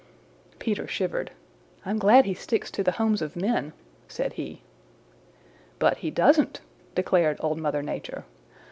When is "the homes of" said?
2.83-3.35